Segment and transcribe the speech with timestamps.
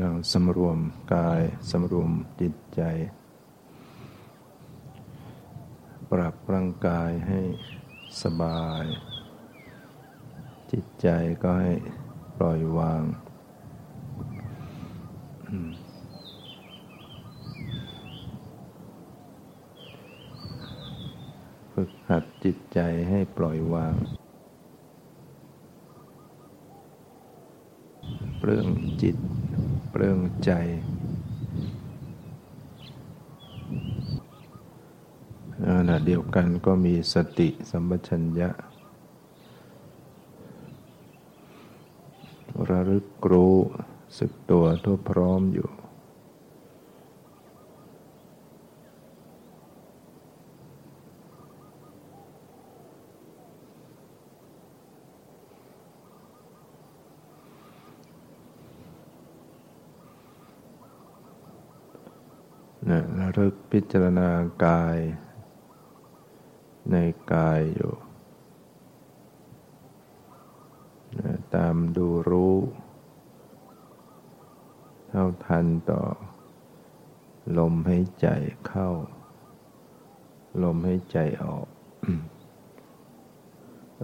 [0.00, 0.78] นั่งสำรวม
[1.14, 2.82] กายสำรวมจิตใจ
[6.10, 7.40] ปรับร่างกายให้
[8.22, 8.84] สบาย
[10.72, 11.08] จิตใจ
[11.42, 11.72] ก็ให้
[12.36, 13.02] ปล่อยวาง
[21.72, 22.80] ฝึกหัดจิตใจ
[23.10, 23.94] ให้ปล่อยวาง
[28.38, 28.68] เปลื้อง
[29.02, 29.16] จิต
[29.90, 30.50] เปลื้องใจ
[35.66, 38.50] ขณะเดียวกันก็มีสติสัมปชัญญะ
[42.68, 43.56] ระลึกรู้
[44.18, 45.68] สึกตัวทั่วพร้อมอยู่
[62.88, 64.30] นะระลึก พิจารณา
[64.64, 64.98] กาย
[66.90, 66.96] ใน
[67.32, 67.94] กายอยู่
[71.54, 72.56] ตามดูรู้
[75.08, 76.02] เท่าทันต่อ
[77.58, 78.28] ลมให้ใจ
[78.66, 78.88] เข้า
[80.62, 81.66] ลมให้ใจออก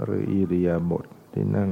[0.02, 1.70] หรืออิริยาบถทที่นั่ง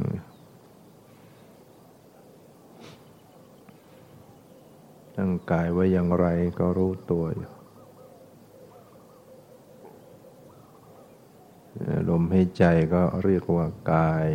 [5.16, 6.26] ตั้งกายไว้อย่างไร
[6.58, 7.53] ก็รู้ตัวอยู่
[12.08, 14.26] ลมให้ใจก็เรียกว่ากาย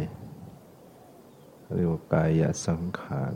[1.76, 2.30] เรียกว่ากาย
[2.68, 3.34] สังขาร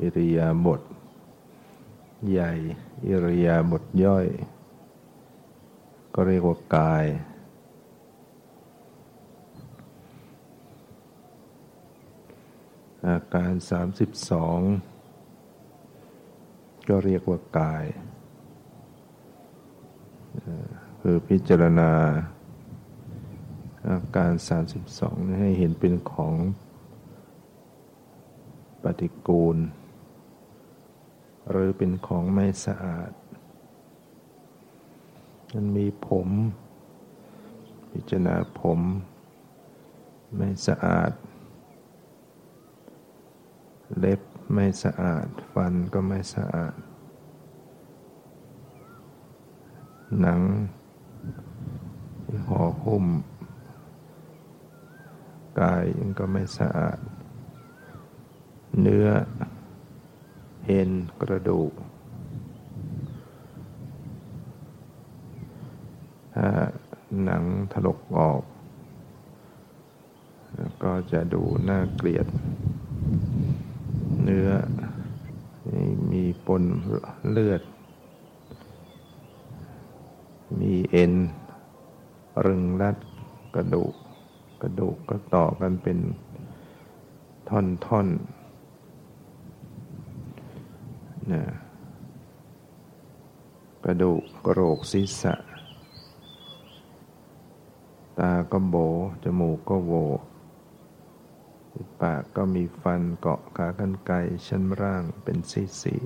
[0.00, 0.80] อิริยาบถ
[2.30, 2.52] ใหญ่
[3.06, 4.26] อิริยาบถย่อย
[6.14, 7.04] ก็เรียกว่ากาย
[13.06, 13.64] อาการ 32
[16.88, 17.84] ก็เรียกว่ากาย
[21.06, 21.92] คือพิจารณา
[23.88, 24.32] อาการ
[24.84, 26.34] 32 ให้เห็นเป็นของ
[28.82, 29.56] ปฏิกูล
[31.50, 33.12] หรือเป็นของไม่สะอาด
[35.54, 36.28] มันมีผม
[37.92, 38.80] พิจารณาผม
[40.36, 41.12] ไม่สะอาด
[43.98, 44.20] เล็บ
[44.52, 46.74] ไม่สะอาด ฟันก็ไม่สะอาด
[50.22, 50.40] หนัง
[52.46, 53.06] ห่อหุ้ม
[55.60, 56.98] กายยังก็ไม่สะอาด
[58.80, 59.06] เนื้อ
[60.64, 60.90] เอ็น
[61.20, 61.72] กระดูก
[66.34, 66.48] ถ้า
[67.24, 67.42] หนัง
[67.72, 68.42] ถลกออก
[70.82, 72.26] ก็จะดูน่าเกลียด
[74.22, 74.48] เนื้อ
[76.10, 76.62] มีปน
[77.30, 77.62] เลือด
[80.60, 81.12] มีเอ็น
[82.46, 82.96] รึงรัด
[83.54, 83.94] กระดูก
[84.62, 85.98] กระดูกก็ต่อกันเป็น
[87.48, 88.08] ท่อนท่อน
[91.32, 91.42] นะ
[93.84, 95.34] กระดูกกระโหลกศีรษะ
[98.18, 98.76] ตาก็โบ
[99.24, 99.92] จมูกก็โว
[102.00, 104.12] ปากก็มีฟันเกาะขากันไก
[104.46, 105.96] ชั้นร่างเป็นสีสี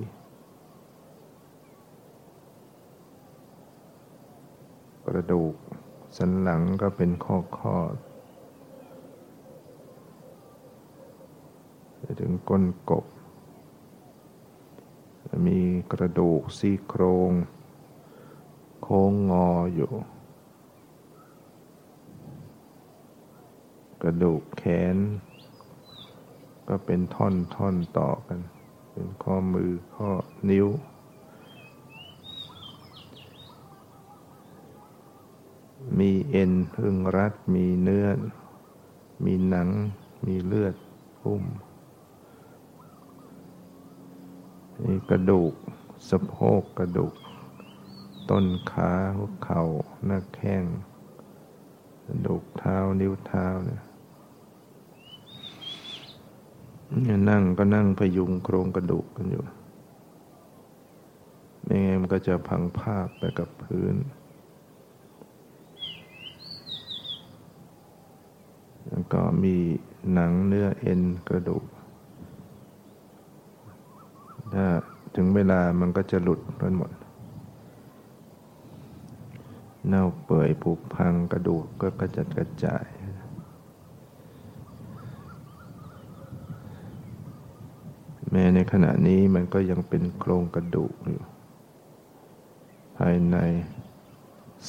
[5.05, 5.55] กระดูก
[6.17, 7.77] สันหลังก็เป็นข้อข้อ
[11.99, 13.05] ไปถึงก้นกบ
[15.47, 15.59] มี
[15.91, 17.31] กระดูกซี่โครง
[18.81, 19.91] โค้งงออยู่
[24.01, 24.63] กระดูกแข
[24.95, 24.97] น
[26.67, 28.39] ก็เป็นท่อนท่อนต่อกัน
[28.91, 30.09] เป็นข้อมือข้อ
[30.49, 30.67] นิ้ว
[35.99, 38.07] มีเอ็นพึ่งรัด มีเนื้อ
[39.25, 39.69] มีหนัง
[40.25, 40.75] มีเลือด
[41.23, 41.43] หุ้ม
[44.83, 45.53] มีกระดูก
[46.09, 47.13] สะโพกกระดูก
[48.29, 49.61] ต้นขาหัวเข่า
[50.05, 50.65] หน้าแข้ง
[52.05, 53.81] กระดูกเท้านิ้วเท้าเนี่ย
[57.29, 59.43] นั่งก็นั่งพยุงโครงกระดูกกันอยู่
[61.63, 63.95] ไม่งั้นมันก็จะพังภาพไปกับพื้น
[68.85, 69.55] แล้ว ก็มี
[70.13, 71.63] หนังเนื้อเอ็นกระดูก
[74.53, 74.65] ถ้า
[75.15, 76.91] ถึงเวลามันก็จะหลุดไปหมด
[79.87, 82.85] เน่าเปื่อยผุพังกระดูกก็กระจัดกระจาย
[88.29, 91.23] แมในขณะนี้มันก็ยังเป็นโครงกระดูกอยู่
[92.97, 93.37] ภายใน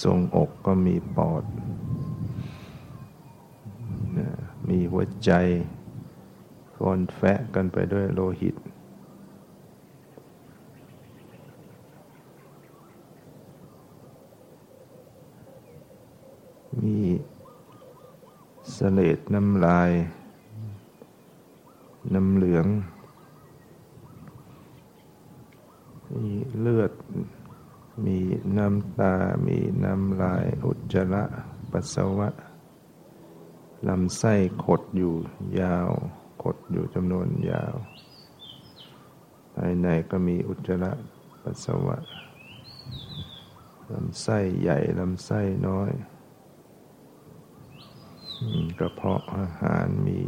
[0.03, 1.45] ทรงอกก็มีปอด
[4.71, 5.31] มีหัวใจ
[6.77, 8.57] ฟอนแฟะกันไปด้วยโลหิต
[16.83, 17.17] มีส
[18.73, 19.91] เสลดน้ำลาย
[22.15, 22.67] น้ำเหลือง
[26.15, 26.29] มี
[26.61, 26.93] เลือด
[28.05, 28.19] มี
[28.57, 29.15] น้ำตา
[29.47, 31.25] มีน้ำลาย อุจจาระ
[31.71, 32.29] ปัสสาวะ
[33.89, 34.35] ลำไส้
[34.65, 35.15] ขดอยู่
[35.61, 35.91] ยาว
[36.43, 37.75] ขดอยู่จำนวนยาว
[39.55, 40.93] ภายในก็มีอุจจาระ
[41.43, 41.97] ปัสสาวะ
[43.93, 45.91] ลำไส้ใหญ่ลำไส้น้อย
[48.79, 50.21] กระเพาะอาหารมี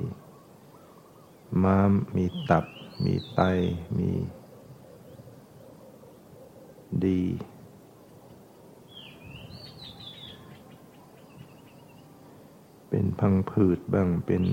[1.63, 2.65] ม้าม มีตับ
[3.05, 3.41] มีไต
[3.99, 4.11] มี
[7.05, 7.21] ดี
[12.95, 14.45] เป็นพังผืดบ้างเป็น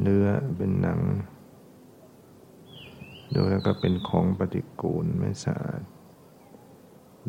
[0.00, 0.26] เนื้อ
[0.56, 1.00] เป็นหนัง
[3.32, 5.82] โดยแล้วก็เป็นของปฏิกูลไม่สะอาด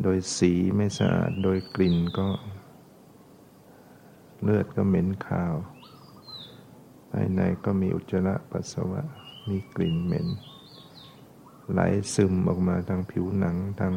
[0.02, 2.28] โดยสีไม่สะอาด โดยกลิ่นก็
[4.42, 5.54] เลือดก็เหม็นขาว
[7.10, 9.02] ภายในก็มีอุจจาระปัสสาวะ
[9.48, 10.28] มีกลิ่นเหม็น
[11.70, 11.80] ไหล
[12.14, 13.94] ซึมออกมาทางผิวหนังทาง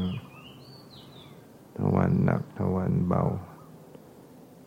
[1.77, 3.23] ทวารหนักทวารเบา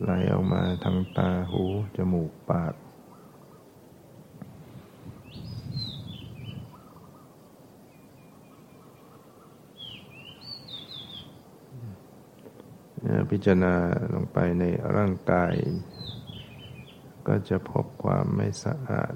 [0.02, 1.62] ไหลออกมาทางตาหู
[1.96, 2.74] จมูกปาก
[13.30, 13.74] พิจารณา
[14.14, 14.64] ลงไปใน
[14.96, 15.54] ร่างกาย
[17.26, 19.14] ก็จะพบความไม่สะอาด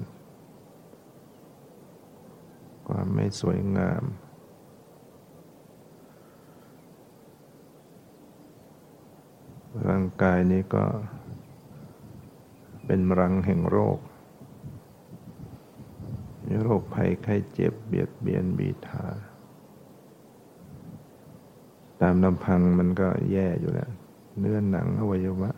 [2.87, 4.03] ความไม่สวยงาม
[9.87, 10.83] ร่างกายนี้ก็
[12.85, 13.99] เป็นรังแห่งโรค
[16.63, 19.05] โรคภัยไข้เจ็บเบียดเบียนบีทา
[22.01, 23.91] ตามลำพังมันก็แย่อยู่แล้ว
[24.39, 25.51] เนื้อหนังอวัยวะ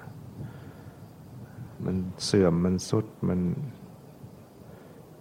[1.83, 1.95] มัน
[2.25, 3.39] เสื่อมมันสุดมัน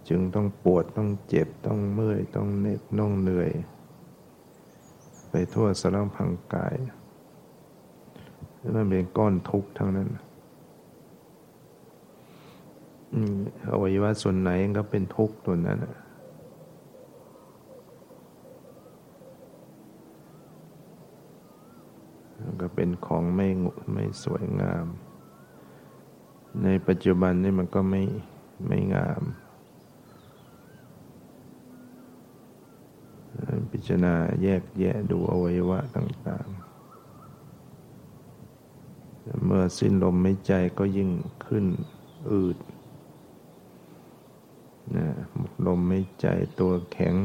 [0.09, 3.51] จึงต้องปวดต้องเจ็บต้องเมื่อย ต้องเหน็บต้องเหนื่อย
[5.29, 6.75] ไปทั่วสารพังกาย
[8.73, 10.09] มันเป็นก้อนทุกข์ทั้งนั้น
[13.69, 15.79] อวัยวะส่วนไหนก็เป็นทุกข์ตัวนั้น
[22.61, 23.47] ก็เป็นของไม่
[23.93, 24.85] ไม่สวยงาม
[26.63, 28.01] ในปัจจุบันนี่มันก็ไม่
[28.67, 29.23] ไม่งาม
[33.71, 34.13] พิจารณา
[34.43, 36.54] แยกแยะดูอวัยวะต่างๆ
[39.43, 41.11] เมื่อสิ้นลมไม่ใจก็ยิ่ง
[41.45, 41.65] ขึ้น
[42.31, 42.57] อืด
[44.95, 46.27] นะหมดลมไม่ใจ
[46.59, 47.15] ตัวแข็ง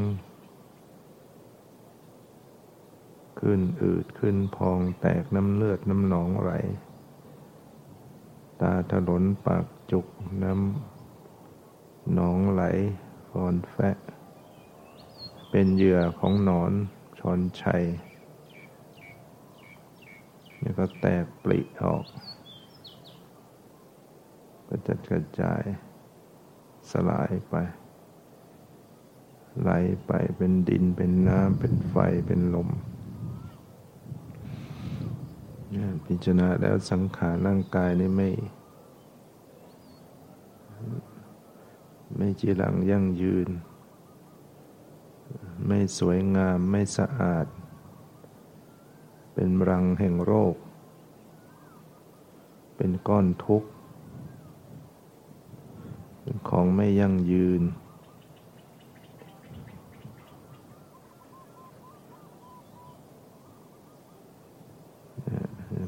[3.39, 6.51] ขึ้นอืดขึ้นพองแตกน้ำเลือดน้ำหนองไหล
[8.61, 10.07] ตาถลนปากจุก
[10.43, 12.61] น้ำหนองไหล
[13.29, 13.97] ฟอนแฟะ
[15.49, 16.71] เป็นเหยื่อของหนอน
[17.19, 17.83] ชอนชัย
[20.61, 22.05] แล้วก็แตกปลิออก
[24.67, 25.63] ก็จะกระจาย
[26.91, 27.55] สลายไป
[29.59, 29.69] ไหล
[30.07, 31.95] ไปเป็นดินเป็นน้ำเป็นไฟ
[32.27, 32.69] เป็นลม
[36.05, 38.29] พิจารณาแล้วสังขารร่างกายนี่ไม่
[42.17, 43.49] ไม่จีรังยั่งยืน
[45.67, 47.45] ไม่สวยงามไม่สะอาด
[49.33, 50.55] เป็นรังแห่งโรค
[52.77, 53.69] เป็นก้อนทุกข์
[56.21, 57.63] เป็นของไม่ยั่งยืน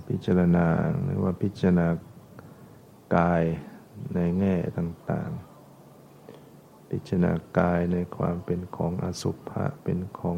[0.07, 0.67] พิจารณา
[1.03, 1.87] หรือว่าพิจารณา
[3.15, 3.43] กาย
[4.13, 10.37] ในแง่ต่างๆพิจารณากายในความเป็นของอสุภะเป็นของ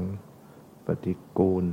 [0.85, 1.65] ปฏิกูล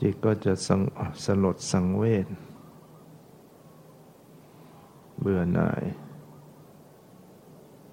[0.00, 0.52] จิตก็จะ
[1.24, 2.26] สลดสังเวช
[5.20, 5.82] เบื่อหน่าย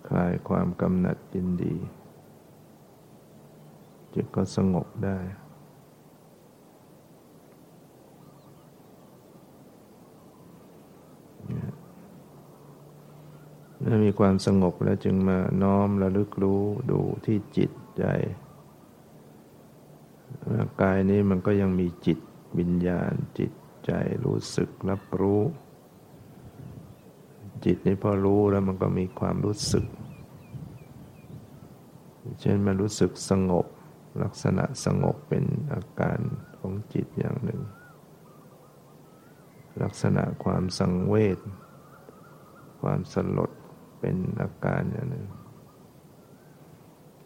[0.08, 1.76] คลายความกำหนัดยินดี
[4.14, 5.18] จิตก็สงบได้
[13.80, 18.06] เมื่อมีความสงบแล้วจึงมาน้อมระลึกรู้ดูที่จิตใจ
[20.82, 22.20] กายนี้มันก็ยังมีจิต
[22.60, 23.52] วิญญาณจิต
[23.86, 23.92] ใจ
[24.25, 25.42] รู้สึกรับรู้
[27.66, 29.86] จิตนี้พอรู้แล้วมันก็มีความรู้สึก
[32.40, 33.66] เช่นมันรู้สึกสงบ
[34.24, 36.20] ลักษณะสงบเป็นอาการ
[36.58, 37.62] ของจิตอย่างหนึ่ง
[39.84, 41.40] ลักษณะความสังเวช
[42.82, 43.52] ความสลด
[44.00, 45.25] เป็นอาการอย่างหนึ่ง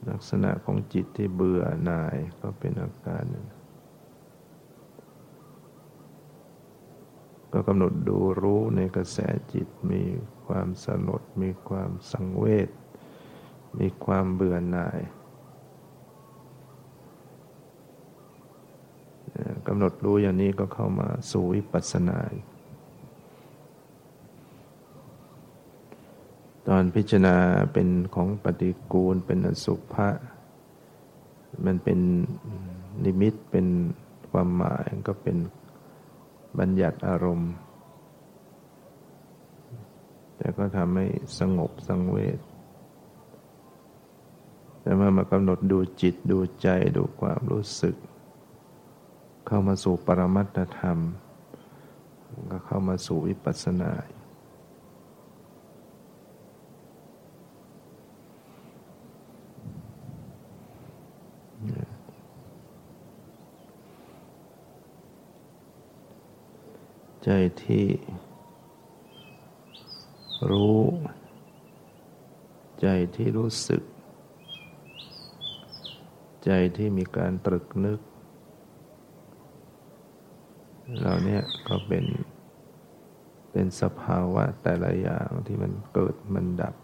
[0.07, 3.47] ลักษณะของจิตที่เบื่อหน่ายก็เป็นอาการหนึ่ง
[7.51, 9.17] ก็กำหนดดูรู้ในกระแส
[9.53, 10.01] จิตมี
[10.47, 12.69] ความสลดมีความสังเวช
[13.79, 14.99] มีความเบื่อหน่าย
[19.67, 22.19] กำหนดรู้อย่างนี้ก็เข้ามาสู่วิปัสสนา
[26.71, 27.35] ตอนพิจารณา
[27.73, 30.09] เป็นของปฏิกูล เป็นอสุภะ
[31.65, 31.99] มันเป็น
[33.03, 33.67] นิมิตเป็น
[34.31, 35.38] ความหมายก็เป็น
[36.59, 37.51] บัญญัติอารมณ์
[40.38, 41.05] แต่ก็ทำให้
[41.39, 42.39] สงบสังเวช
[44.81, 47.95] แต่เมื่อมากำหนดดูจิตดูใจดูความรู้สึก
[49.47, 50.97] เข้ามาสู่ปรมัตธรรม
[52.51, 53.91] ก็เข้ามาสู่วิปัสสนา
[67.65, 67.85] ที่
[70.49, 70.83] รู้
[72.81, 73.83] ใจที่รู้สึก
[76.45, 77.99] ใจที่มีการตรึกนึก
[81.01, 82.05] เราเนี่ยก็เป็น
[83.51, 86.75] เป็นสภาวะแต่ละอย่างที่มันเกิดมันดับ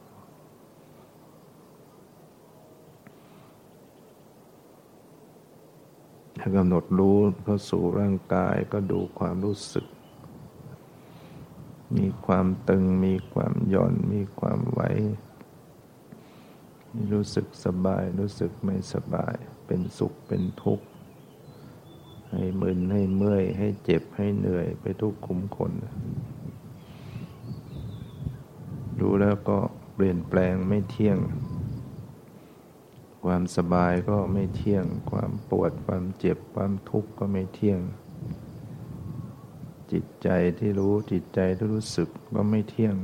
[6.39, 9.86] ถ้ากำหนดรู้เข้าสู่ร่างกายก็ดูความรู้สึก
[11.96, 14.82] มีความตึง มีความหย่อน มีความไหว
[17.12, 20.86] รู้สึกสบาย รู้สึกไม่สบาย เป็นสุข เป็นทุกข์
[22.32, 25.72] ให้มึน ให้เมื่อย ให้เจ็บ ให้เหนื่อย ไปทุกขุมขน
[29.00, 29.58] ดูแล้วก็
[29.94, 31.18] เปลี่ยนแปลงไม่เที่ยง
[33.25, 37.80] ความสบายก็ไม่เที่ยง ความปวด ความเจ็บ ความทุกข์ก็ไม่เที่ยง
[40.25, 42.96] ใจที่รู้จิตใจที่รู้สึกก็ไม่เที่ยง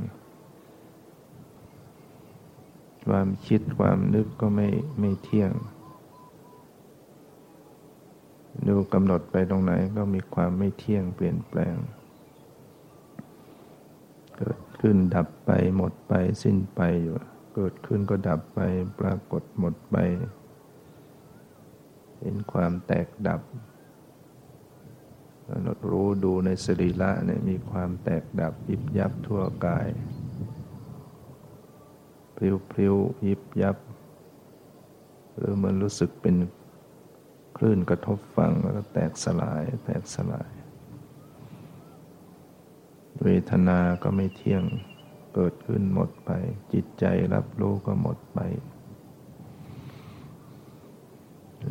[3.08, 4.68] ความคิดความนึกก็ไม่
[5.00, 5.52] ไม่เที่ยง
[8.68, 11.76] ดูกำหนดไปตรงไหนก็มีความไม่เที่ยงเปลี่ยนแปลง
[14.38, 16.12] เกิดขึ้นดับไปหมดไป
[16.42, 17.14] สิ้นไปอยู่
[17.54, 18.60] เกิดขึ้นก็ดับไป
[19.00, 19.96] ปรากฏหมดไป
[22.20, 23.40] เห็นความแตกดับ
[25.48, 29.88] กำหนดรู้ดูในสรีระเนี่ยมีความแตกดับยิบยับทั่วกาย
[32.36, 32.96] พริ้วพริ้ว
[33.26, 33.76] ยิบยับ
[35.36, 36.36] หรือมันรู้สึกเป็น
[37.56, 40.50] คลื่นกระทบฟังแล้วก็แตกสลาย แตกสลาย
[43.22, 44.64] เวทนาก็ไม่เที่ยง
[45.34, 46.30] เกิดขึ้นหมดไป
[46.72, 48.38] จิตใจรับรู้ก็หมดไป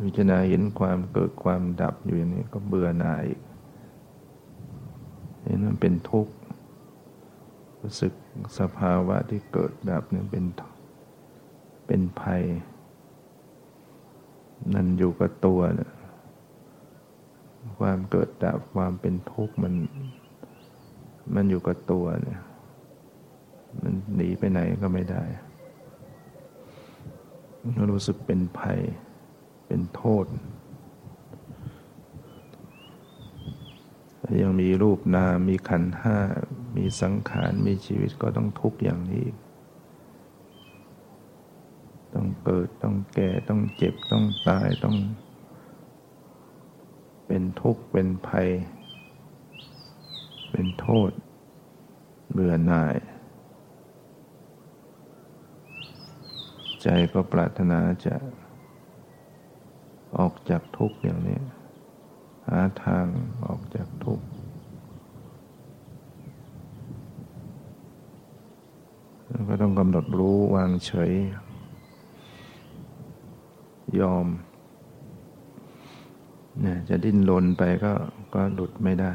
[0.04, 3.40] วิจารณาเห็นความเกิดความดับอยู่อย่างนี้ก็เบื่อหน่ายอีก
[5.62, 6.32] นมันเป็นทุกข์
[7.82, 8.12] รู้สึก
[8.58, 10.44] สภาวะที่เกิดดับนี่เป็น
[11.86, 12.42] เป็นภัย
[14.74, 15.92] นั่นอยู่กับตัวเนี่ย
[17.78, 19.74] ความเกิดดับความเป็นทุกข์มัน
[21.34, 22.40] มันอยู่กับตัวเนี่ย
[23.80, 25.24] มันหนีไปไหนก็ไม่ได้
[27.90, 28.80] รู้สึกเป็นภัย
[29.66, 30.24] เป็นโทษ
[34.40, 36.18] ยังมีรูปนามมีขันห้า
[36.76, 39.26] มีสังขารมีชีวิตก็ต้องทุกข์อย่างนี้
[42.14, 44.96] ต้องเกิดต้องแก่ต้องเจ็บต้องตายต้อง
[47.26, 48.48] เป็นทุกข์เป็นภัย
[50.50, 51.10] เป็นโทษ
[52.32, 52.96] เบื่อหน่าย
[56.82, 58.16] ใจก็ปรารถนาจะ
[60.18, 63.06] ออกจากทุกข์อย่างนี้าทาง
[63.44, 64.26] ออกจากทุกข์
[69.48, 71.12] ก็ต้องกำหนดรู้วางเฉย
[74.00, 74.26] ยอม
[76.60, 77.92] เนี่ยจะดิ้นรนไปก็
[78.34, 79.12] ก็หลุดไม่ได้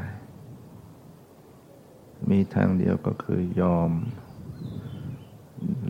[2.30, 3.90] มีทางเดียวก็คือยอม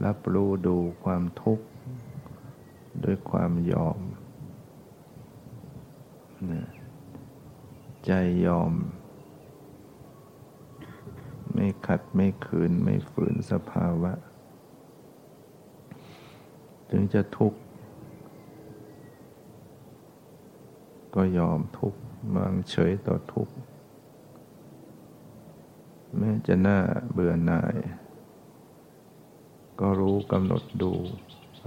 [0.04, 1.66] รับรู้ดูความทุกข์
[3.04, 3.98] ด้วยความยอม
[6.46, 6.77] เนะ
[8.10, 8.72] ใจยอม
[11.54, 14.12] ไม่ขัดไม่ขืนไม่ฝืนสภาวะ
[16.90, 17.60] ถึงจะทุกข์
[21.14, 22.00] ก็ยอมทุกข์
[22.34, 23.54] วางเฉยต่อทุกข์
[26.18, 26.78] แม้จะน่า
[27.12, 27.76] เบื่อหน่าย
[29.80, 30.92] ก็รู้กำหนดดู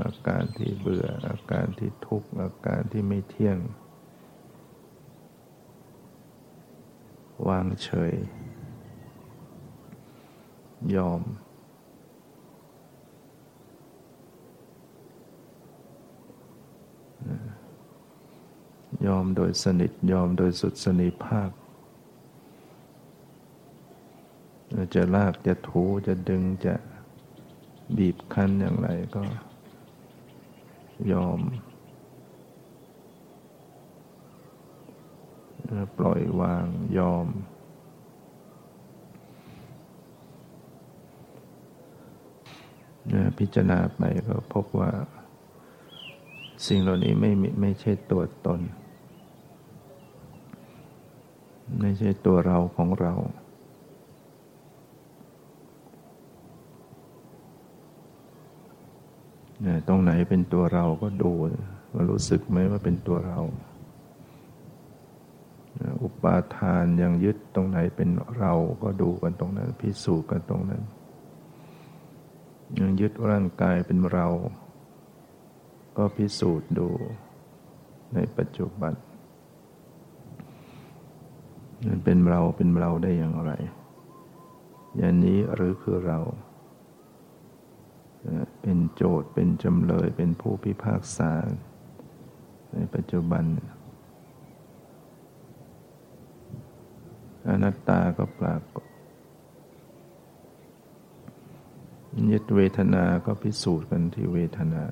[0.02, 3.60] อาการที่เบื่ออาการที่ทุกข์อาการที่ไม่เที่ยง
[7.48, 8.14] วางเฉย
[10.96, 11.22] ยอม
[19.08, 21.50] ยอมโดยสนิท ยอมโดยสุดสนิภาพ
[24.96, 26.76] จะลากจะถูจะดึงจะ
[27.98, 29.24] บีบคั้นอย่างไรก็
[31.12, 31.40] ยอม
[35.98, 36.66] ปล่อยวาง
[36.98, 37.28] ยอม
[43.38, 44.92] พิจารณาไปก็พบว่า
[46.68, 48.62] สิ่งเหล่านี้ไม่ไม่ใช่ตัวตน
[51.82, 53.14] ไม่ใช่ตัวเราของเรา
[59.88, 61.32] ตรงไหนเป็นตัวเราก็ดู
[61.94, 63.40] ว่ารู้สึกไหมว่าเป็นตัวเรา
[66.04, 70.84] อุปาทานยังยึดตรงไหนเป็นเราก็ดูกันตรงนั้น พิสูจน์กันตรงนั้น
[72.80, 74.28] ยังยึดร่างกายเป็นเรา
[75.98, 76.88] ก็พิสูจน์ดู
[78.14, 78.94] ในปัจจุบัน
[81.86, 83.52] มันเป็นเราเป็นเราได้อย่างไร
[84.98, 86.20] อย่างนี้หรือคือเรา
[88.62, 91.32] เป็นโจทย์เป็นจำเลยเป็นผู้พิพากษา
[92.74, 93.44] ในปัจจุบัน
[97.52, 98.86] อนัตตาก็ปรากฏ
[102.32, 104.84] ยึดเวทนาก็พิสูจน์กันที่เวทนา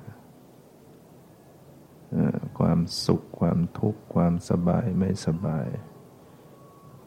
[2.58, 5.66] ความสุขความทุกข์ความสบายไม่สบาย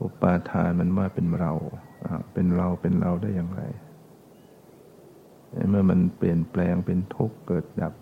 [0.02, 1.54] อุปาทานมันว่าเป็นเรา
[2.34, 3.62] เป็นเราเป็นเราได้อย่างไร
[5.70, 7.94] เมื่อมันเปลี่ยนแปลงเป็นทุกข์เกิดดับ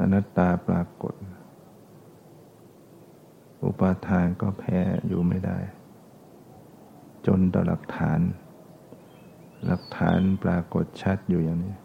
[0.00, 1.14] อนัตตาปรากฏ
[3.64, 5.58] อุปาทานก็แพ้อยู่ไม่ได้
[7.26, 8.20] จนต่อหลักฐาน
[9.66, 11.76] หลักฐานปรากฏชัดอยู่อย่างนี้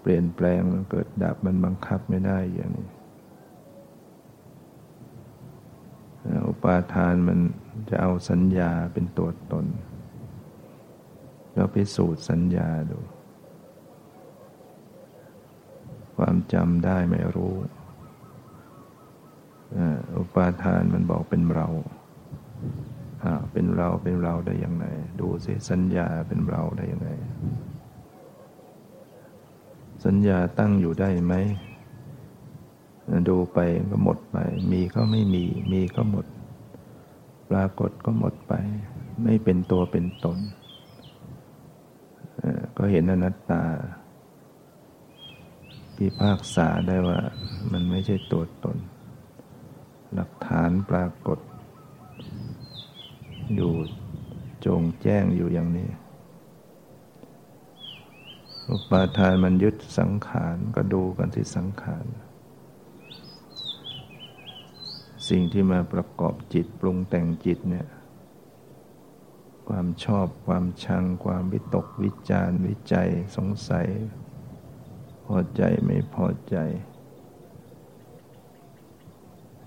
[0.00, 2.88] เปลี่ยนแปลงมันเกิดดับมันบังคับไม่ได้อย่างนี้
[6.48, 7.38] อุปาทานมัน
[7.90, 9.66] จะเอาสัญญาเป็นตัวตน
[11.54, 12.98] เราพิสูจน์สัญญาดู
[16.16, 17.54] ความจำได้ไม่รู้
[20.16, 21.68] อุปาทานมันบอกเป็นเรา
[23.52, 24.86] เป็นเราเป็นเราได้อย่างไร
[25.20, 27.10] ดูสิสัญญาเป็นเราได้อย่างไร
[30.04, 31.34] สัญญาตั้งอยู่ได้ไหม
[33.28, 33.58] ดูไป
[33.90, 34.36] ก็หมดไป
[34.70, 36.26] มีก็ไม่มี มีก็หมด
[37.50, 38.52] ปรากฏก็หมดไป
[39.22, 40.38] ไม่เป็นตัวเป็นตน
[42.76, 43.62] ก็เห็นอนัตตา
[45.96, 47.18] พิพากษาได้ว่า
[47.72, 48.76] มันไม่ใช่ตัวตน
[50.14, 51.38] หลักฐานปรากฏ
[53.54, 53.72] อยู่
[54.66, 55.88] จงแจ้งอยู่อย่างนี้
[58.70, 62.04] อุปาทานมันยึดสังขารก็ดูกันที่สังขาร
[65.28, 67.88] สิ่งที่มาประกอบจิตปรุงแต่งจิตเนี่ย
[69.68, 73.88] ความชอบความชัง ความวิตกวิจารวิจัยสงสัย
[75.24, 76.56] พอใจไม่พอใจ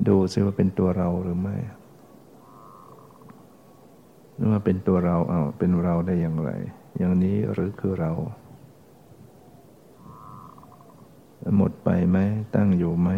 [0.08, 1.58] ดูซิว่าเป็นตัวเราหรือไม่
[4.38, 6.52] นึกว่าเป็นตัวเราเอาเป็นเราได้อย่างไร
[6.98, 8.12] อย่างนี้หรือคือเรา
[11.58, 12.18] หมดไปไหม
[12.56, 13.10] ตั้งอยู่ไหม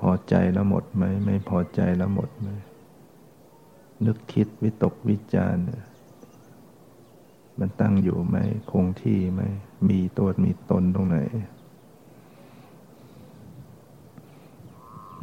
[0.00, 2.48] พอใจแล้วหมดไหมไม่พอใจแล้วหมดไหม
[4.04, 5.64] นึกคิดวิตกวิจารณ์
[7.58, 8.36] มันตั้งอยู่ไหม
[8.70, 9.42] คงที่ไหม
[9.88, 11.18] มีตัวมีตนตรงไหน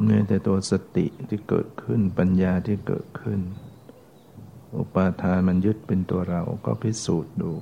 [0.04, 3.40] แม้แต่ตัวสติที่เกิดขึ้นปัญญาที่เกิดขึ้น
[4.76, 7.52] อุปาทานมันยึดเป็นตัวเราก็พิสูจน์ดู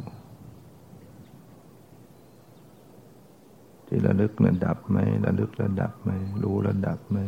[3.87, 6.11] ที่ระลึกระดับไหมระลึกระดับไหม
[6.42, 7.18] รู้ระดับไหม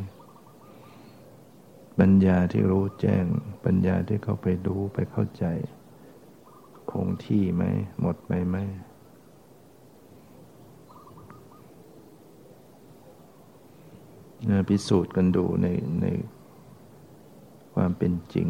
[1.98, 3.24] ปัญญาที่รู้แจ้ง
[3.64, 5.44] ปัญญาที่เข้าไปดูไปเข้าใจ
[6.90, 7.62] คงที่ไหม
[8.00, 8.56] หมดไปไหม
[14.68, 15.66] พิสูจน์กันดูใน
[16.00, 16.06] ใน
[17.74, 18.48] ความเป็นจริง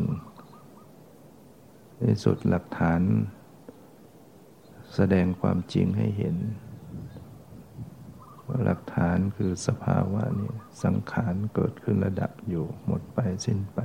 [1.98, 3.00] ในสุดหลักฐาน
[4.94, 6.36] แสดงความจริงให้เห็น
[8.46, 13.78] ว่าหลักฐานคือสภาวะนี่สังขารเกิดขึ้นระดับอยู่หมดไปสิ้นไป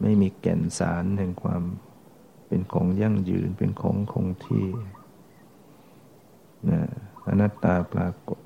[0.00, 1.62] ไม่มีแก่นสารแห่งความ
[2.46, 4.68] เป็นของยั่งยืนเป็นของคงที่
[6.70, 6.80] นะ
[7.26, 8.40] อนัตตาปรากฏ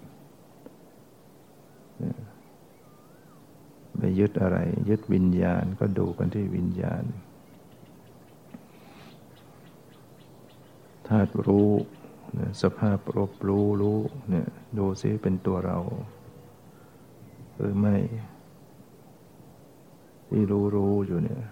[4.04, 7.04] ไปยึดอะไร ยึดวิญญาณก็ดูกันที่วิญญาณ
[11.08, 11.70] ธาตุรู้
[12.62, 13.98] สภาพรบรู้รู้
[14.30, 15.78] เนี่ยดูซิเป็นตัวเรา
[17.56, 17.96] หรือไม่
[20.28, 21.42] ที่รู้รู้อยู่เนี่ย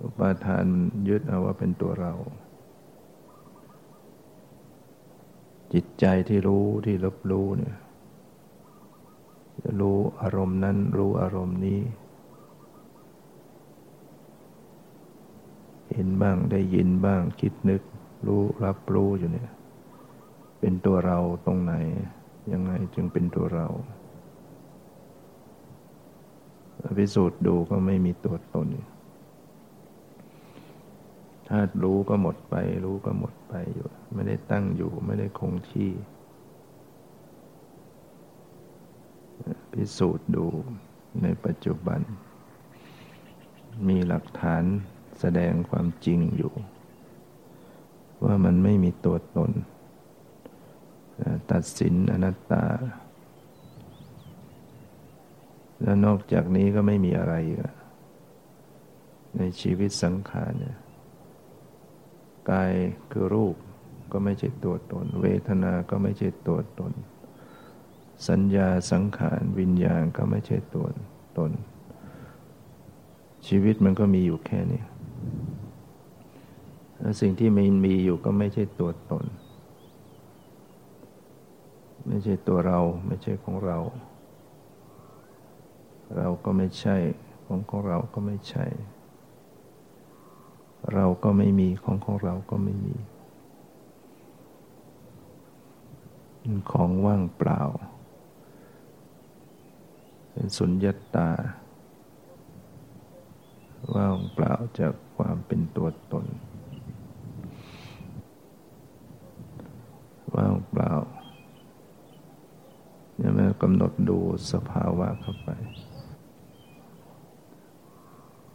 [0.00, 0.66] อุปาทาน
[1.08, 2.12] ยึดเอาว่าเป็นตัวเรา
[5.72, 7.76] จิตใจที่รู้ที่รับรู้เนี่ย
[9.80, 11.80] รู้อารมณ์นั้นรู้อารมณ์นี้
[15.94, 17.82] เห็นบ้างได้ยินบ้างคิดนึก
[18.26, 19.50] รู้รับรู้อยู่เนี่ย
[20.60, 21.74] เป็นตัวเราตรงไหน
[22.52, 23.66] ยังไงจึงเป็นตัวเรา
[26.98, 28.68] พิสูจน์ดูก็ไม่มีตัวตน
[31.48, 35.90] ถ้ารู้ก็หมดไป รู้ก็หมดไปอยู่ ไม่ได้ตั้งอยู่ ไม่ได้คงที่
[39.76, 40.46] พิสูจน์ดู
[41.22, 42.00] ในปัจจุบัน
[43.88, 44.64] มีหลักฐาน
[45.20, 46.52] แสดงความจริงอยู่
[48.24, 49.50] ว่ามันไม่มีตัวตน
[51.52, 52.66] ตัดสินอนัตตา
[55.82, 57.34] แล้วนอกจากนี้ก็ไม่มีอะไร
[59.36, 60.78] ในชีวิตสังขารเนี่ย
[62.50, 62.72] กาย
[63.10, 63.56] คือรูป
[64.12, 66.92] ก็ไม่ใช่ตัวตน เวทนา ก็ไม่ใช่ตัวตน
[68.28, 70.86] สัญญาสังขารวิญญาณก็ไม่ใช่ตัว
[71.38, 71.50] ตน
[73.46, 74.82] ชีวิตมันก็มีอยู่แค่นี้
[77.20, 79.24] สิ่งที่มันมีอยู่ก็ไม่ใช่ตัวตน
[82.08, 83.78] ไม่ใช่ตัวเราไม่ใช่ของเรา
[86.16, 86.96] เราก็ไม่ใช่
[87.46, 88.64] ของของเราก็ไม่ใช่
[90.94, 92.96] เราก็ไม่มีของของเราก็ไม่มี
[96.70, 97.62] ของว่างเปล่า
[100.56, 101.30] สุญญตา
[103.94, 106.26] ว่างเปล่าจากความเป็นตัวตน
[110.34, 110.92] ว่างเปล่า
[113.16, 114.18] เนี่ยแม้กำหนดดู
[114.52, 115.50] สภาวะเข้าไป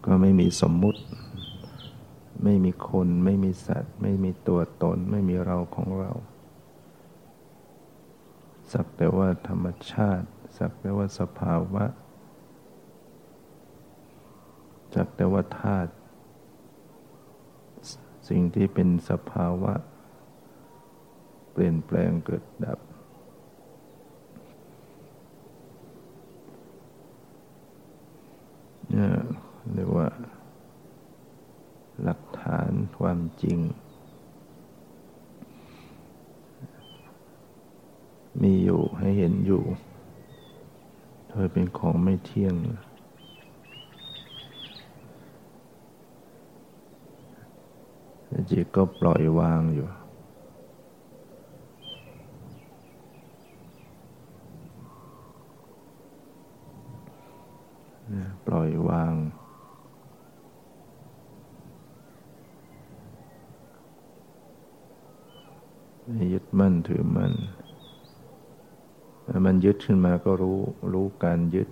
[0.06, 1.02] ก็ไม่มีสมมุติ
[2.44, 6.12] ไม่มีคน ไม่มีสัตว์ ไม่มีตัวตน ไม่มีเราของเรา
[8.72, 11.86] สักแต่ว่าธรรมชาติ สักแต่ว่าสภาวะ
[14.96, 15.92] สักแต่ว่าธาตุ
[18.30, 19.74] สิ่งที่เป็นสภาวะ
[21.52, 22.80] เปลี่ยนแปลงเกิดดับ
[28.90, 29.12] เนี่ย
[29.74, 30.08] เรียกว่า
[32.04, 33.60] หลักฐานความจริง
[38.42, 39.64] มีอยู่ให้เห็นอยู่
[41.34, 42.56] โดยเป็นของไม่เที่ยง
[48.50, 49.88] จิตก็ปล่อยวางอยู่
[58.48, 59.14] ปล่อยวาง
[66.08, 67.34] ไม่ยึดมั่นถือมั่น
[69.46, 70.60] มันยึดขึ้นมาก็รู้
[70.94, 71.70] รู้การยึด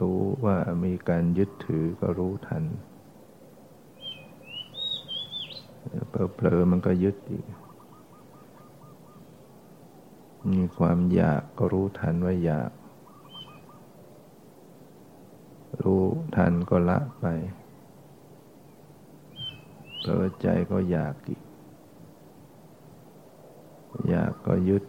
[0.00, 2.64] รู้ว่ามีการยึดถือก็รู้ทัน
[6.10, 7.46] เผลอๆมันก็ยึดอีก
[10.52, 12.70] มีความอยากก็รู้ทันว่าอยาก
[15.82, 16.02] รู้
[16.36, 17.24] ทันก็ละไป
[19.98, 21.40] เผลอใจก็อยากอีก
[24.08, 24.84] อยากก็ยึด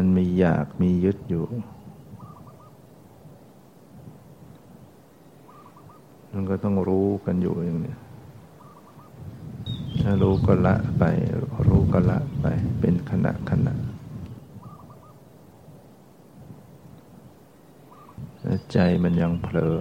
[0.00, 1.44] มันมีอยากมียึดอยู่
[6.32, 7.96] มันก็ต้องรู้กันอยู่อย่างนี้
[10.00, 11.04] ถ้ารู้ก็ละไป
[11.66, 12.46] รู้ก็ละไป
[12.80, 13.74] เป็นขณะขณะ
[18.72, 19.76] ใจมันยังเผลอ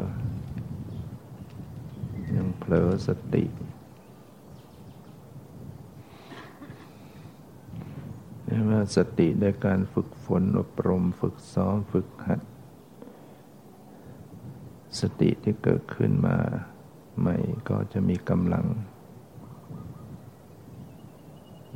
[2.36, 3.44] ยังเผลอสติ
[8.48, 12.42] เรียกว่าสติในการฝึกฝนอบรมฝึกซ้อมฝึกหัด
[15.00, 16.38] สติที่เกิดขึ้นมา
[17.20, 17.36] ใหม่
[17.70, 18.66] ก็จะมีกำลัง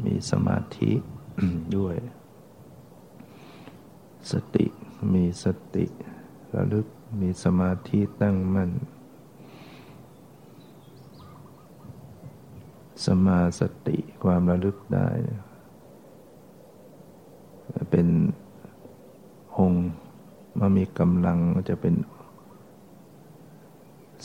[0.06, 0.92] มีสมาธิ
[1.78, 1.96] ด้วย
[4.32, 4.66] สติ
[5.14, 5.86] มีสติ
[6.56, 6.88] ระลึก
[7.22, 8.72] มีสมาธิตั้งมั่น
[13.06, 15.10] สมาสติความระลึกได้
[17.90, 18.08] เป็น
[19.58, 19.86] องค์
[20.60, 21.40] มามีกำลัง
[21.70, 21.96] จะเป็น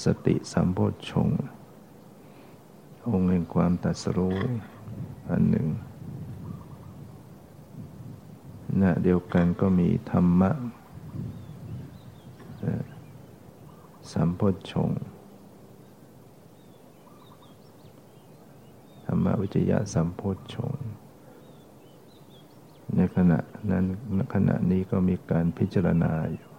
[0.05, 1.29] สติสัมโพชฌง
[3.11, 4.37] องค์แห่งความตัดสรู้
[5.31, 5.67] อันหนึ่ง
[8.83, 10.51] ณเดียวกันก็มีธรรมะ
[14.13, 14.91] สัมโพชฌง
[19.05, 20.96] ธรรมวิจยะสัมโพชฌง์
[22.95, 23.39] ในขณะ
[23.71, 23.85] นั้น
[24.35, 26.51] ขณะนี้ก็มีการพิจารณาอยู่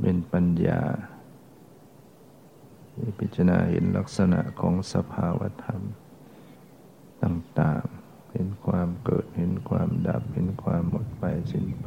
[0.00, 0.82] เป็นปัญญา
[2.94, 5.82] ที่พิจารณาเห็นลักษณะของสภาวธรรม
[7.22, 11.86] ต่างๆ เห็นความเกิด เห็นความดับ เห็นความหมดไปสิ้นไป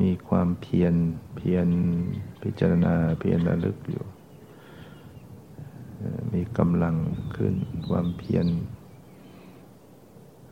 [0.00, 0.94] มีความเพียร
[1.36, 1.68] เพียร
[2.42, 4.04] พิจารณา เพียรระลึกอยู่
[6.32, 6.96] มีกำลัง
[7.36, 7.54] ขึ้น
[7.88, 8.46] ความเพียร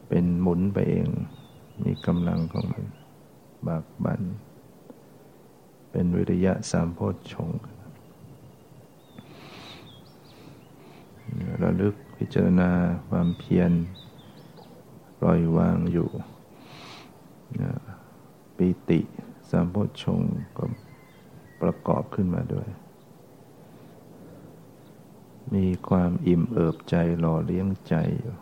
[0.08, 1.08] เป็นหมุนไปเอง
[1.84, 2.84] มีกำลังของมัน
[3.66, 4.22] บากบัน
[5.90, 7.50] เป็นวิริยะสามโพชฌง
[11.62, 12.70] ระลึกพิจารณา
[13.08, 13.72] ความเพียร
[15.20, 16.08] ปล่อยวางอยู่
[18.56, 19.00] ปิติ
[19.50, 20.20] สามโพชฌง
[20.56, 20.64] ก็
[21.62, 22.68] ประกอบขึ้นมาด้วย
[25.54, 28.34] มีความอิ่มเอิบใจหล่อเลี้ยงใจอยู่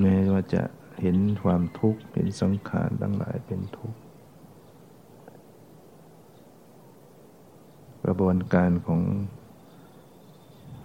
[0.00, 0.62] แม้ว่าจะ
[1.00, 3.98] เห็นความทุกข์ เห็นสังขารทั้งหลายเป็นทุกข์
[8.04, 9.02] กระบวนการของ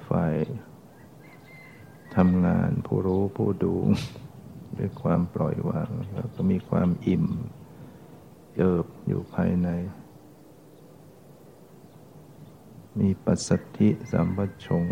[0.09, 0.35] ฝ่าย
[2.15, 3.75] ทำงานผู้รู้ผู้ดู
[4.77, 7.25] ด้วยความปล่อยวาง แล้วก็มีความอิ่ม
[8.57, 9.69] เอิบอยู่ภายใน
[12.99, 14.83] มีปัสสธิสัมปชง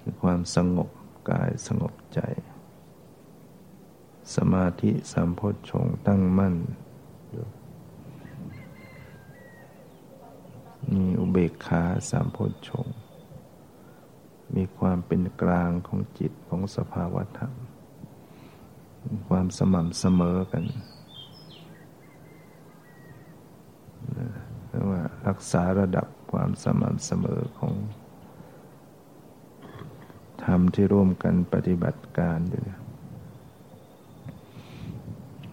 [0.00, 0.90] คือความสงบ
[1.30, 2.20] กายสงบใจ
[4.34, 6.54] สมาธิสัมโพชฌงตั้งมั่น
[10.94, 12.86] มีอุเบกขาสามโพชฌง
[14.54, 17.52] มีความเป็นกลางของจิตของสภาวธรรม
[19.28, 20.64] ความสม่ำเสมอกัน
[25.22, 27.74] เรียกว่ารักษาระดับความสม่ำเสมอของ
[30.44, 32.64] ธรรมที่ร่วมกันปฏิบัติการอยู่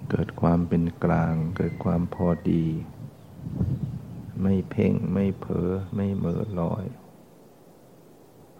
[0.10, 2.66] เกิดความเป็นกลาง เกิดความพอดี
[4.42, 6.86] ไม่เพ่งไม่เผลอไม่เมื่อลอย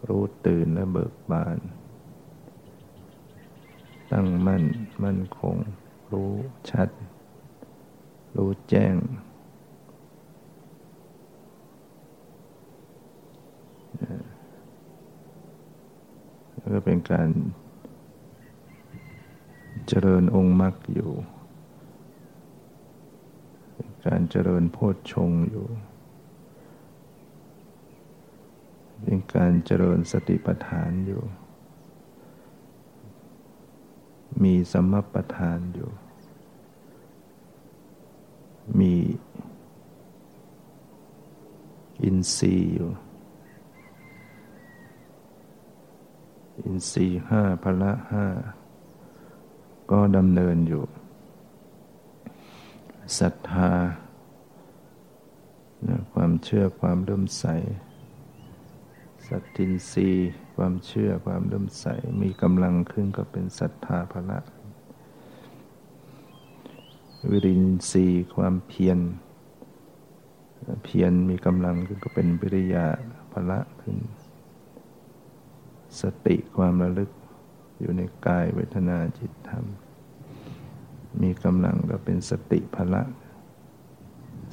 [0.08, 1.58] รู้ตื่นและเบิกบาน
[4.12, 4.64] ตั้งมั่น
[5.04, 5.56] มั่นคง
[6.12, 6.32] รู้
[6.70, 6.88] ชัด
[8.36, 8.96] รู้แจ้ง
[13.98, 14.14] แล้
[16.51, 17.28] ว ก็เป็นการ
[19.88, 21.12] เจริญองค์มรรคอยู่
[24.06, 25.66] การเจริญโพชฌงอยู่
[29.02, 31.22] เป็นการเจริญสติปัฏฐานอยู่
[34.42, 35.90] มีสมปทานอยู่
[38.78, 38.94] มี
[42.02, 42.90] อินทรีย์อยู่
[46.64, 48.26] อินทรีห้าพละห้า
[49.90, 50.84] ก็ดำเนินอยู่
[53.18, 53.70] ศรัทธา
[56.12, 57.44] ความเชื่อความเริ่มใส
[59.28, 60.08] สัตตินรี
[60.56, 61.86] ความเชื่อความเริ่มใส
[62.22, 64.38] มีกำลังขึ้นก็เป็นศรัทธาภละ
[67.30, 68.98] วิรินทรีความเพียร
[70.84, 72.86] เพียรมีกำลังขึ้นก็เป็นวิริยา
[73.32, 73.96] ภละขึ้น
[76.00, 77.10] สติความระลึก
[77.80, 79.64] อยู่ในกายเวทนาจิตธรรม
[81.22, 83.02] มีกำลังก็เป็นสติพละ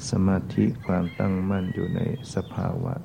[0.10, 2.00] สมาธิความตั้งมั่นอยู่ใน
[2.34, 2.96] สภาวะ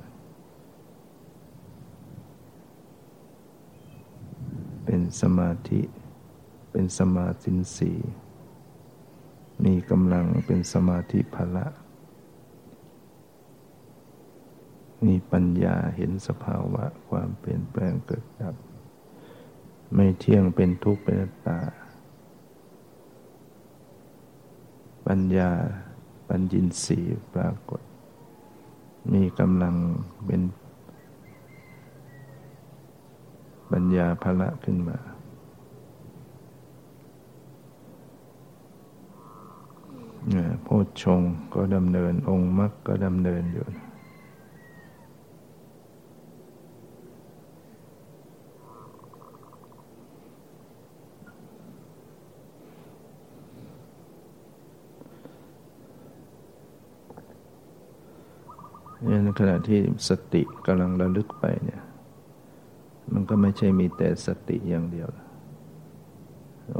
[4.85, 5.81] เป็นสมาธิ
[6.71, 7.91] เป็นสมาธินสี
[9.65, 11.65] มีกำลังเป็นสมาธิพละ
[15.05, 18.55] มีปัญญาเห็นสภาวะความเปลี่ยนแปลงเกิดดับ
[19.93, 21.59] ไม่เที่ยงเป็นทุกข์เป็นตา
[25.07, 25.51] ปัญญา
[26.27, 26.99] ปัญญินสี
[27.33, 27.81] ปรากฏ
[29.13, 29.75] มีกำลัง
[30.25, 30.41] เป็น
[33.71, 34.97] ปัญญาภละขึ้นมา
[40.63, 41.21] โพชฌง
[41.53, 43.65] ก็ดำเนินองค์มรรคก็ดำเนินอยู่
[59.24, 61.81] ใน ขณะที่สติกำลังระลึกไปเนี่ย
[63.13, 65.09] มันก็ไม่ใช่มีแต่สติอย่างเดียว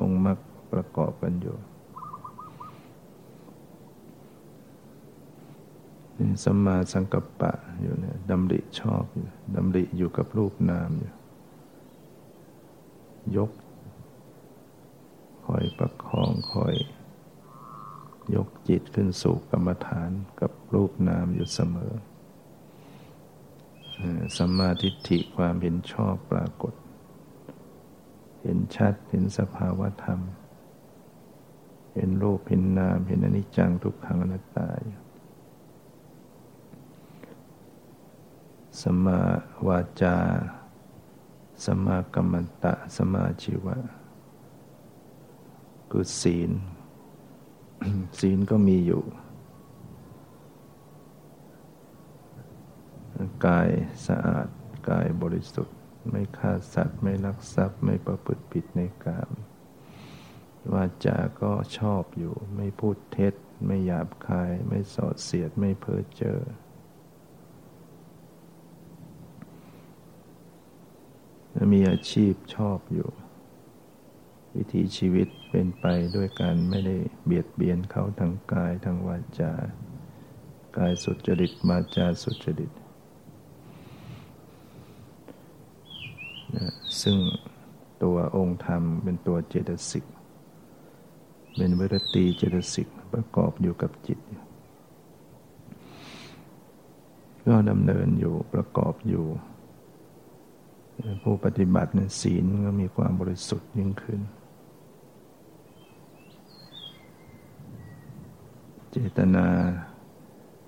[0.02, 0.38] องค์มรรค
[0.72, 1.58] ประกอบกันอยู่
[6.44, 11.12] สัมมาสังกัปปะอยู่เนี่ยดำริชอบอยู่ดำริอยู่กับรูปนามอยู่
[13.38, 13.52] ยก
[15.46, 16.76] คอยประคองคอย
[18.36, 20.10] ยกจิตขึ้นสู่กรรมฐาน
[20.42, 21.94] กับรูปนามอยู่เสมอ
[24.38, 26.74] สัมมาทิฏฐิความเห็นชอบปรากฏ
[28.44, 30.20] เห็นชัดเห็นสภาวธรรม
[31.94, 35.00] เห็นรูปเห็นนาม เห็นอนิจจังทุกขังอนัตตาอยู่
[38.82, 39.20] สมา
[39.68, 40.18] วาจา
[41.66, 43.78] สัมมากรรมตะสัมาชีวะ
[45.92, 46.52] คือศีล
[48.20, 49.04] ศีลก็มีอยู่
[53.46, 53.70] กาย
[54.08, 54.48] สะอาด
[54.90, 55.78] กายบริสุทธิ์
[56.10, 59.30] ไม่ฆ่าสัตว์ ไม่ลักทรัพย์ ไม่ประพฤติผิดในกาม
[60.74, 63.34] วาจาก็ชอบอยู่ ไม่พูดเท็จ
[63.66, 66.40] ไม่หยาบคาย ไม่สอดเสียด ไม่เพ้อเจ้อ
[71.74, 73.10] มีอาชีพชอบอยู่
[74.56, 79.54] วิถีชีวิตเป็นไปด้วยการไม่ได้เบียดเบียนเขาทางกายทางวาจา
[80.78, 82.86] กายสุจริตมาจาสุจริตนะ
[87.02, 87.18] ซึ่ง
[88.04, 90.06] ตัวองค์ธรรมเป็นตัวเจตสิก
[91.56, 94.20] เป็นวิรตีเจตสิกประกอบอยู่กับจิต
[97.48, 99.26] ก็ดำเนินอยู่ประกอบอยู่
[101.24, 104.22] ผู้ปฏิบัติเนี่ยศีลก็มีความบริสุทธิ์ยิ่งขึ้น
[108.92, 109.48] เจตนา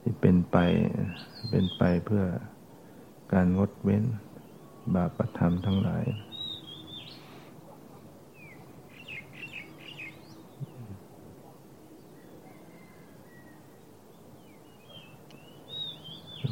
[0.02, 0.58] ที่เป็นไป
[1.50, 2.24] เป็นไปเพื่อ
[3.34, 4.04] การงดเว้น
[4.96, 6.06] บาปธรรมทั้งหลาย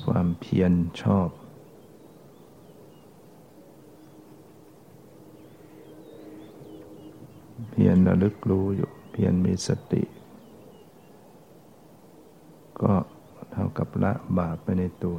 [0.05, 1.29] ความเพียรชอบ
[7.71, 10.03] เพียรระลึกรู้อยู่ เพียรมีสติ
[12.81, 12.93] ก็
[13.51, 15.17] เท่ากับละบาปไปในตัว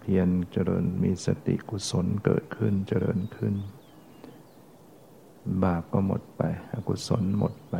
[0.00, 3.54] เพียรเจริญมีสติกุศลเกิดขึ้นเจริญขึ้น
[5.62, 6.42] บาปก็หมดไป
[6.74, 7.74] อกุศลหมดไป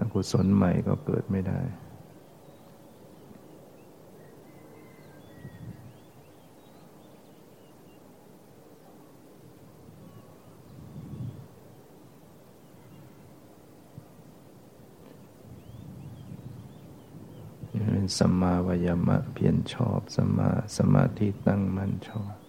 [0.00, 1.60] อกุศลใหม่ก็เกิดไม่ได้
[18.18, 22.45] สัมมาวายามะเพียรชอบ สมาสมาธิตั้งมั่นชอบ